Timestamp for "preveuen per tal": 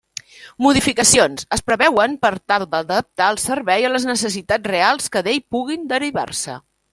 1.67-2.65